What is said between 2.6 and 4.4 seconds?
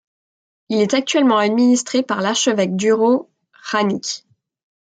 Đuro Hranić.